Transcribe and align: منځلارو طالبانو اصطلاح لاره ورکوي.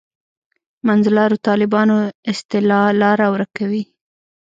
منځلارو 0.87 1.37
طالبانو 1.47 1.95
اصطلاح 2.31 2.87
لاره 3.01 3.25
ورکوي. 3.35 3.83